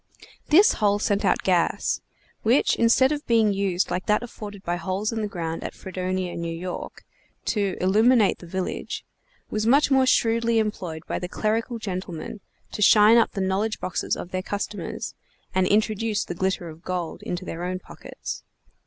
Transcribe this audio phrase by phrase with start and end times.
[0.47, 2.01] This hole sent out gas;
[2.41, 6.31] which, instead of being used like that afforded by holes in the ground at Fredonia,
[6.31, 6.41] N.
[6.41, 6.87] Y.,
[7.45, 9.05] to illuminate the village,
[9.51, 12.39] was much more shrewdly employed by the clerical gentlemen
[12.71, 15.13] to shine up the knowledge boxes of their customers,
[15.53, 18.41] and introduce the glitter of gold into their own pockets.